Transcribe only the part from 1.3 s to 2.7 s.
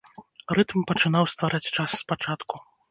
ствараць час спачатку.